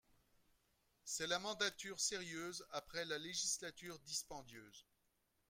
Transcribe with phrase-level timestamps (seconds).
[1.03, 4.87] C’est la mandature sérieuse après la législature dispendieuse